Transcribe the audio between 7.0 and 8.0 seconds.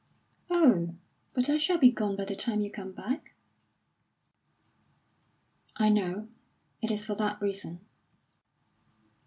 for that reason."